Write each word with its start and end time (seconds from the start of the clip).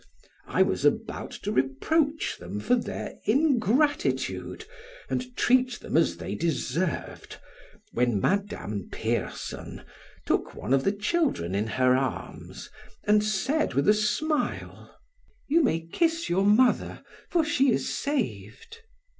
I 0.47 0.63
was 0.63 0.83
about 0.83 1.29
to 1.43 1.51
reproach 1.51 2.39
them 2.39 2.59
for 2.59 2.73
their 2.73 3.19
ingratitude 3.27 4.65
and 5.11 5.35
treat 5.37 5.79
them 5.79 5.95
as 5.95 6.17
they 6.17 6.33
deserved, 6.33 7.37
when 7.91 8.19
Madame 8.19 8.89
Pierson 8.91 9.83
took 10.25 10.55
one 10.55 10.73
of 10.73 10.85
the 10.85 10.91
children 10.91 11.53
in 11.53 11.67
her 11.67 11.95
arms 11.95 12.71
and 13.03 13.23
said 13.23 13.75
with 13.75 13.87
a 13.87 13.93
smile: 13.93 14.91
"You 15.47 15.61
may 15.63 15.81
kiss 15.81 16.29
your 16.29 16.45
mother, 16.47 17.03
for 17.29 17.45
she 17.45 17.71
is 17.71 17.95
saved." 17.95 18.79